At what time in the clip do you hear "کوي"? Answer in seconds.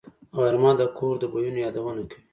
2.09-2.21